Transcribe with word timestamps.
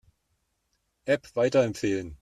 App 1.05 1.27
weiterempfehlen. 1.35 2.17